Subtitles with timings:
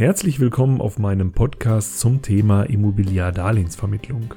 [0.00, 4.32] Herzlich willkommen auf meinem Podcast zum Thema Immobiliardarlehensvermittlung.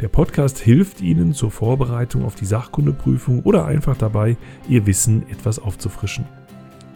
[0.00, 5.58] Der Podcast hilft Ihnen zur Vorbereitung auf die Sachkundeprüfung oder einfach dabei, Ihr Wissen etwas
[5.58, 6.24] aufzufrischen.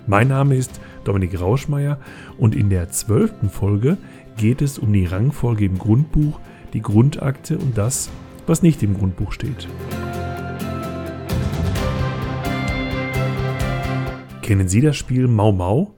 [0.06, 1.98] Mein Name ist Dominik Rauschmeier
[2.38, 3.98] und in der zwölften Folge
[4.38, 6.40] geht es um die Rangfolge im Grundbuch,
[6.72, 8.10] die Grundakte und das,
[8.46, 9.68] was nicht im Grundbuch steht.
[14.40, 15.94] Kennen Sie das Spiel Mau Mau?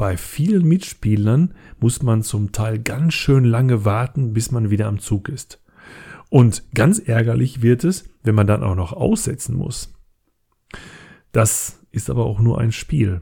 [0.00, 4.98] Bei vielen Mitspielern muss man zum Teil ganz schön lange warten, bis man wieder am
[4.98, 5.62] Zug ist.
[6.30, 9.92] Und ganz ärgerlich wird es, wenn man dann auch noch aussetzen muss.
[11.32, 13.20] Das ist aber auch nur ein Spiel.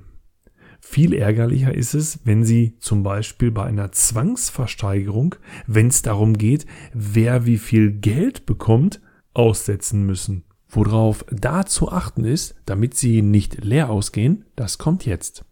[0.78, 5.34] Viel ärgerlicher ist es, wenn Sie zum Beispiel bei einer Zwangsversteigerung,
[5.66, 6.64] wenn es darum geht,
[6.95, 9.00] wer wie viel Geld bekommt,
[9.34, 10.45] aussetzen müssen.
[10.69, 15.45] Worauf da zu achten ist, damit Sie nicht leer ausgehen, das kommt jetzt.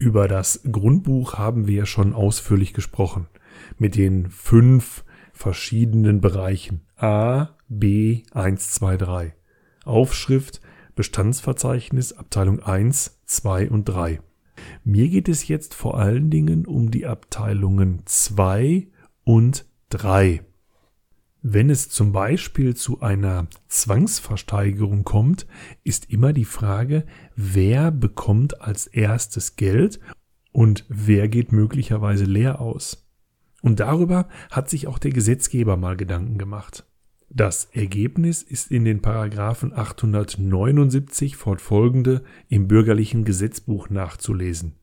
[0.00, 3.26] Über das Grundbuch haben wir ja schon ausführlich gesprochen.
[3.76, 6.86] Mit den fünf verschiedenen Bereichen.
[6.96, 9.34] A, B, 1, 2, 3.
[9.84, 10.62] Aufschrift,
[10.96, 14.20] Bestandsverzeichnis, Abteilung 1, 2 und 3.
[14.84, 18.88] Mir geht es jetzt vor allen Dingen um die Abteilungen 2
[19.24, 20.40] und 3.
[21.42, 25.46] Wenn es zum Beispiel zu einer Zwangsversteigerung kommt,
[25.84, 30.00] ist immer die Frage, wer bekommt als erstes Geld
[30.52, 33.08] und wer geht möglicherweise leer aus.
[33.62, 36.86] Und darüber hat sich auch der Gesetzgeber mal Gedanken gemacht.
[37.30, 44.74] Das Ergebnis ist in den Paragraphen 879 fortfolgende im bürgerlichen Gesetzbuch nachzulesen.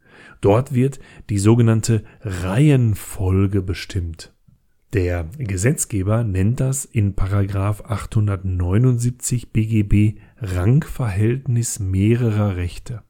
[0.42, 0.99] Dort wird
[1.30, 4.33] die sogenannte Reihenfolge bestimmt.
[4.93, 13.03] Der Gesetzgeber nennt das in Paragraph 879 BGB Rangverhältnis mehrerer Rechte.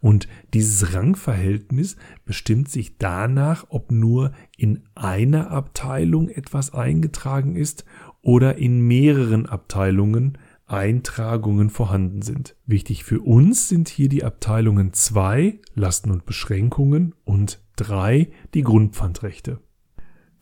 [0.00, 7.84] Und dieses Rangverhältnis bestimmt sich danach, ob nur in einer Abteilung etwas eingetragen ist
[8.20, 12.56] oder in mehreren Abteilungen Eintragungen vorhanden sind.
[12.66, 19.60] Wichtig für uns sind hier die Abteilungen 2 Lasten und Beschränkungen und 3 die Grundpfandrechte.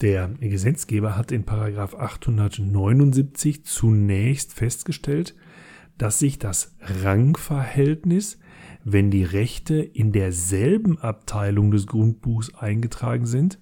[0.00, 5.34] Der Gesetzgeber hat in Paragraph 879 zunächst festgestellt,
[5.98, 8.38] dass sich das Rangverhältnis,
[8.82, 13.58] wenn die Rechte in derselben Abteilung des Grundbuchs eingetragen sind,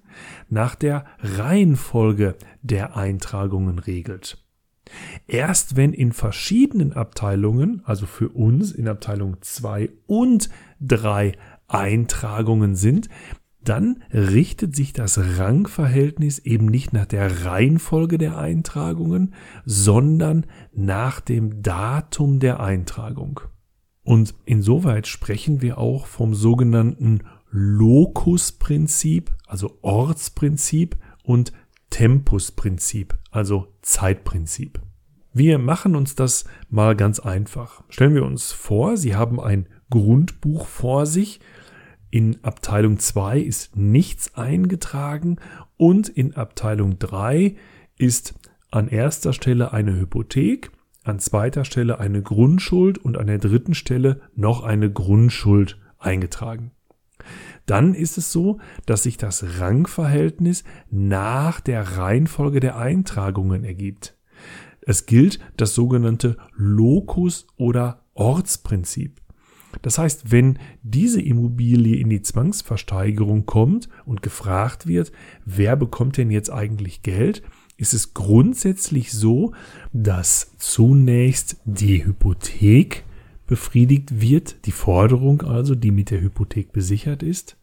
[0.47, 4.41] nach der Reihenfolge der Eintragungen regelt.
[5.27, 10.49] Erst wenn in verschiedenen Abteilungen, also für uns in Abteilung 2 und
[10.79, 11.33] 3
[11.67, 13.09] Eintragungen sind,
[13.63, 19.33] dann richtet sich das Rangverhältnis eben nicht nach der Reihenfolge der Eintragungen,
[19.65, 23.41] sondern nach dem Datum der Eintragung.
[24.03, 27.19] Und insoweit sprechen wir auch vom sogenannten
[27.51, 31.51] Lokusprinzip, also Ortsprinzip und
[31.89, 34.81] Tempusprinzip, also Zeitprinzip.
[35.33, 37.83] Wir machen uns das mal ganz einfach.
[37.89, 41.39] Stellen wir uns vor, Sie haben ein Grundbuch vor sich
[42.11, 45.37] in Abteilung 2 ist nichts eingetragen
[45.77, 47.55] und in Abteilung 3
[47.97, 48.33] ist
[48.71, 50.71] an erster Stelle eine Hypothek,
[51.03, 56.71] an zweiter Stelle eine Grundschuld und an der dritten Stelle noch eine Grundschuld eingetragen.
[57.65, 64.17] Dann ist es so, dass sich das Rangverhältnis nach der Reihenfolge der Eintragungen ergibt.
[64.81, 69.21] Es gilt das sogenannte Locus- oder Ortsprinzip.
[69.81, 75.11] Das heißt, wenn diese Immobilie in die Zwangsversteigerung kommt und gefragt wird,
[75.45, 77.43] wer bekommt denn jetzt eigentlich Geld,
[77.77, 79.53] ist es grundsätzlich so,
[79.93, 83.05] dass zunächst die Hypothek
[83.47, 87.57] befriedigt wird, die Forderung also, die mit der Hypothek besichert ist,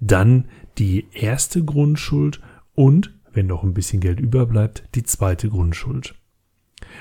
[0.00, 0.46] dann
[0.78, 2.40] die erste Grundschuld
[2.74, 6.14] und, wenn noch ein bisschen Geld überbleibt, die zweite Grundschuld.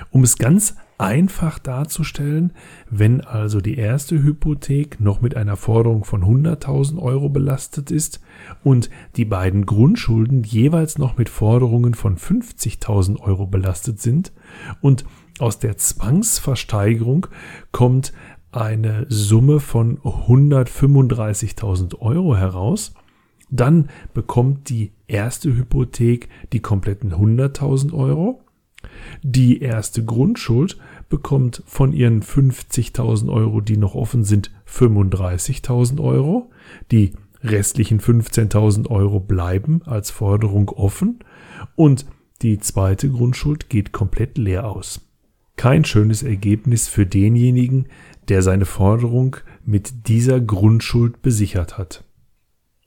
[0.10, 2.54] Um es ganz einfach darzustellen,
[2.90, 8.22] wenn also die erste Hypothek noch mit einer Forderung von 100.000 Euro belastet ist
[8.64, 14.32] und die beiden Grundschulden jeweils noch mit Forderungen von 50.000 Euro belastet sind
[14.82, 15.06] und
[15.40, 17.28] aus der Zwangsversteigerung
[17.74, 18.14] kommt
[18.54, 22.94] eine Summe von 135.000 Euro heraus,
[23.50, 28.45] dann bekommt die erste Hypothek die kompletten 100.000 Euro
[29.22, 30.78] die erste Grundschuld
[31.10, 36.52] bekommt von ihren 50.000 Euro, die noch offen sind, 35.000 Euro.
[36.92, 41.20] Die restlichen 15.000 Euro bleiben als Forderung offen
[41.76, 42.06] und
[42.42, 45.02] die zweite Grundschuld geht komplett leer aus.
[45.56, 47.88] Kein schönes Ergebnis für denjenigen,
[48.28, 52.04] der seine Forderung mit dieser Grundschuld besichert hat.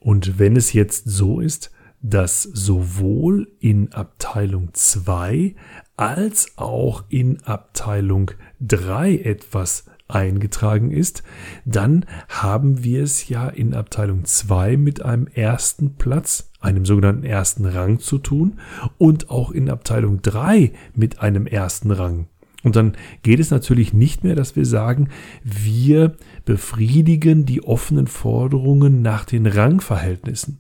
[0.01, 1.71] Und wenn es jetzt so ist,
[2.01, 5.55] dass sowohl in Abteilung 2
[5.99, 8.31] als auch in Abteilung
[8.61, 11.23] 3 etwas eingetragen ist,
[11.65, 17.67] dann haben wir es ja in Abteilung 2 mit einem ersten Platz, einem sogenannten ersten
[17.67, 18.59] Rang zu tun
[18.97, 22.29] und auch in Abteilung 3 mit einem ersten Rang.
[22.63, 25.09] Und dann geht es natürlich nicht mehr, dass wir sagen,
[25.43, 30.59] wir befriedigen die offenen Forderungen nach den Rangverhältnissen.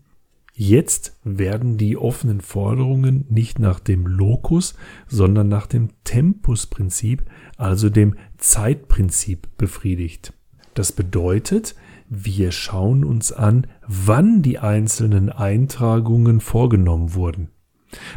[0.60, 4.75] Jetzt werden die offenen Forderungen nicht nach dem Lokus,
[5.06, 7.22] sondern nach dem Tempusprinzip,
[7.56, 10.32] also dem Zeitprinzip befriedigt.
[10.75, 11.76] Das bedeutet,
[12.08, 17.50] wir schauen uns an, wann die einzelnen Eintragungen vorgenommen wurden.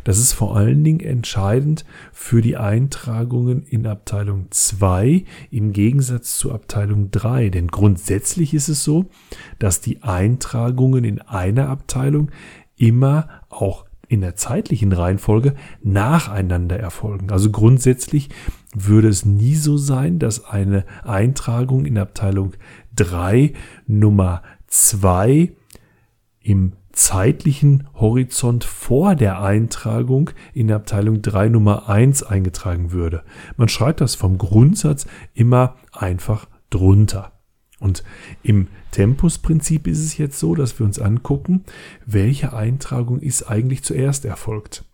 [0.04, 6.52] Das ist vor allen Dingen entscheidend für die Eintragungen in Abteilung 2 im Gegensatz zu
[6.52, 7.50] Abteilung 3.
[7.50, 9.06] Denn grundsätzlich ist es so,
[9.60, 12.32] dass die Eintragungen in einer Abteilung
[12.76, 17.32] immer auch in der zeitlichen Reihenfolge nacheinander erfolgen.
[17.32, 18.28] Also grundsätzlich
[18.76, 22.52] würde es nie so sein, dass eine Eintragung in Abteilung
[22.96, 23.54] 3
[23.88, 25.54] Nummer 2
[26.42, 33.24] im zeitlichen Horizont vor der Eintragung in der Abteilung 3 Nummer 1 eingetragen würde.
[33.58, 37.32] Man schreibt das vom Grundsatz immer einfach drunter.
[37.80, 38.04] Und
[38.44, 41.64] im Tempusprinzip ist es jetzt so, dass wir uns angucken,
[42.06, 44.86] welche Eintragung ist eigentlich zuerst erfolgt.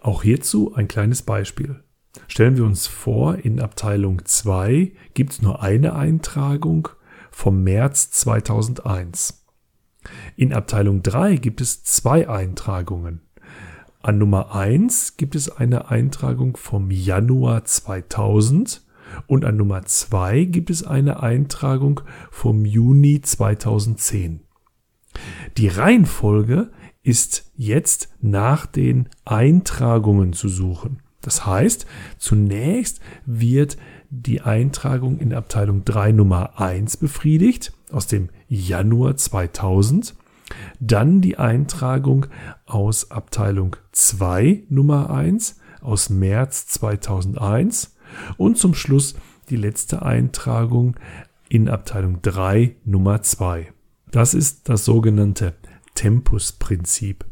[0.00, 1.82] Auch hierzu ein kleines Beispiel.
[2.28, 6.88] Stellen wir uns vor, in Abteilung 2 gibt es nur eine Eintragung
[7.30, 9.43] vom März 2001.
[10.36, 13.20] In Abteilung 3 gibt es zwei Eintragungen.
[14.02, 18.84] An Nummer 1 gibt es eine Eintragung vom Januar 2000
[19.26, 24.40] und an Nummer 2 gibt es eine Eintragung vom Juni 2010.
[25.56, 26.70] Die Reihenfolge
[27.02, 31.00] ist jetzt nach den Eintragungen zu suchen.
[31.20, 31.86] Das heißt,
[32.18, 33.78] zunächst wird
[34.10, 40.14] die Eintragung in Abteilung 3 Nummer 1 befriedigt aus dem Januar 2000,
[40.80, 42.26] dann die Eintragung
[42.66, 47.96] aus Abteilung 2 Nummer 1 aus März 2001
[48.36, 49.14] und zum Schluss
[49.48, 50.96] die letzte Eintragung
[51.48, 53.72] in Abteilung 3 Nummer 2.
[54.10, 55.54] Das ist das sogenannte
[55.94, 57.24] Tempusprinzip.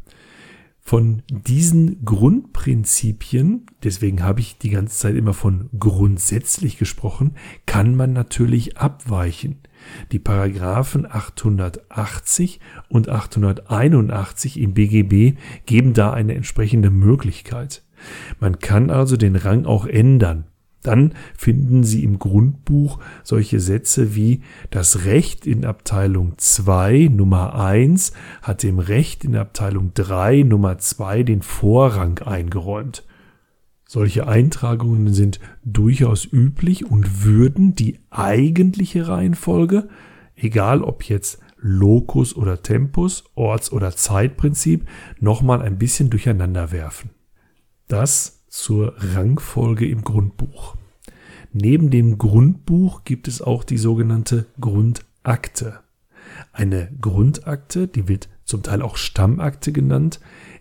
[0.85, 7.37] Von diesen Grundprinzipien, deswegen habe ich die ganze Zeit immer von grundsätzlich gesprochen,
[7.67, 9.61] kann man natürlich abweichen.
[10.11, 17.85] Die Paragraphen 880 und 881 im BGB geben da eine entsprechende Möglichkeit.
[18.41, 20.47] Man kann also den Rang auch ändern.
[20.83, 28.13] Dann finden Sie im Grundbuch solche Sätze wie das Recht in Abteilung 2 Nummer 1
[28.43, 33.05] hat dem Recht in Abteilung 3 Nummer 2 den Vorrang eingeräumt.
[33.87, 39.89] Solche Eintragungen sind durchaus üblich und würden die eigentliche Reihenfolge,
[40.35, 44.89] egal ob jetzt Locus oder Tempus, Orts- oder Zeitprinzip,
[45.21, 47.11] nochmal ein bisschen durcheinander werfen.
[47.87, 50.77] Das zur Rangfolge im Grundbuch.
[51.55, 55.81] Neben dem Grundbuch gibt es auch die sogenannte Grundakte.
[56.53, 60.21] Eine Grundakte, die wird zum Teil auch Stammakte genannt,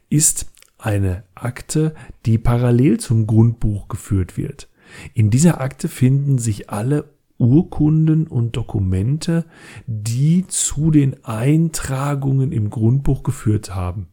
[0.09, 1.93] ist eine Akte,
[2.25, 4.69] die parallel zum Grundbuch geführt wird.
[5.13, 9.45] In dieser Akte finden sich alle Urkunden und Dokumente,
[9.85, 14.07] die zu den Eintragungen im Grundbuch geführt haben.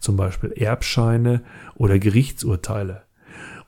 [0.00, 1.42] Zum Beispiel Erbscheine
[1.76, 3.04] oder Gerichtsurteile.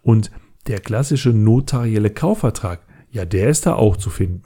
[0.03, 0.31] Und
[0.67, 4.43] der klassische notarielle Kaufvertrag, ja, der ist da auch zu finden.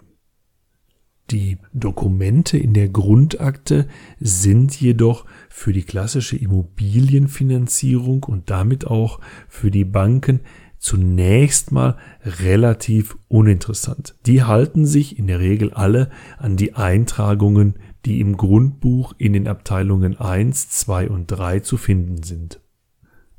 [1.30, 3.88] Die Dokumente in der Grundakte
[4.20, 10.40] sind jedoch für die klassische Immobilienfinanzierung und damit auch für die Banken
[10.78, 14.14] zunächst mal relativ uninteressant.
[14.26, 19.48] Die halten sich in der Regel alle an die Eintragungen, die im Grundbuch in den
[19.48, 22.60] Abteilungen 1, 2 und 3 zu finden sind.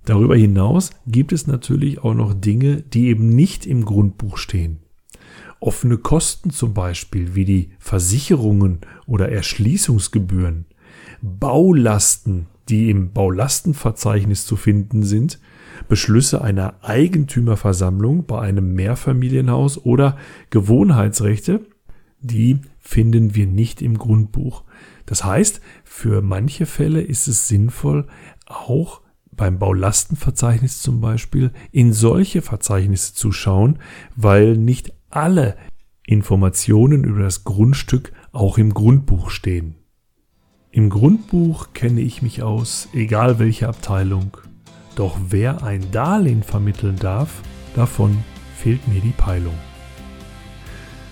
[0.08, 4.80] Darüber hinaus gibt es natürlich auch noch Dinge, die eben nicht im Grundbuch stehen.
[5.60, 10.66] Offene Kosten zum Beispiel wie die Versicherungen oder Erschließungsgebühren,
[11.22, 15.42] Baulasten, die im Baulastenverzeichnis zu finden sind,
[15.90, 20.16] Beschlüsse einer Eigentümerversammlung bei einem Mehrfamilienhaus oder
[20.52, 21.66] Gewohnheitsrechte,
[22.22, 24.64] die finden wir nicht im Grundbuch.
[25.06, 28.08] Das heißt, für manche Fälle ist es sinnvoll,
[28.46, 29.02] auch
[29.38, 33.80] beim Baulastenverzeichnis zum Beispiel in solche Verzeichnisse zu schauen,
[34.16, 35.56] weil nicht alle
[36.06, 39.76] Informationen über das Grundstück auch im Grundbuch stehen.
[40.72, 44.38] Im Grundbuch kenne ich mich aus, egal welche Abteilung.
[44.96, 47.42] Doch wer ein Darlehen vermitteln darf,
[47.76, 48.18] davon
[48.56, 49.58] fehlt mir die Peilung.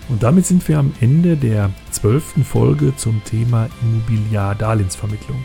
[0.08, 5.44] Und damit sind wir am Ende der zwölften Folge zum Thema Immobiliar-Darlehensvermittlung.